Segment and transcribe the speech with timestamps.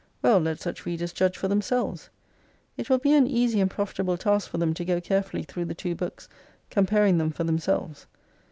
[0.23, 2.09] Well, let such readers judge for them selves.
[2.75, 5.75] It will be an easy and profitable task for them to go carefully through the
[5.75, 6.27] two books,
[6.71, 8.07] comparing them for themselves.